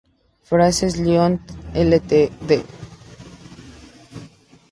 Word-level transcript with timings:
Frances 0.47 0.97
Lincoln 0.97 1.33
Ltd. 1.75 2.51